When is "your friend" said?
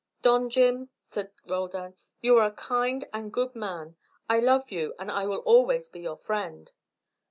6.01-6.71